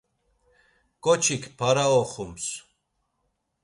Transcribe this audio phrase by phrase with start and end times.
[1.03, 2.45] K̆oçik para oxums.